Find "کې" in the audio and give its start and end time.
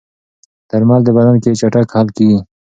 1.43-1.57